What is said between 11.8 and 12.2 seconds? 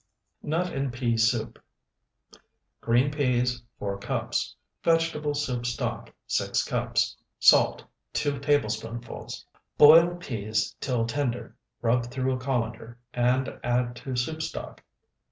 rub